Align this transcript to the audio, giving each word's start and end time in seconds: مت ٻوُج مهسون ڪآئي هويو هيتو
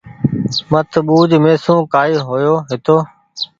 مت 0.69 0.91
ٻوُج 1.07 1.29
مهسون 1.45 1.79
ڪآئي 1.93 2.13
هويو 2.27 2.55
هيتو 2.69 2.97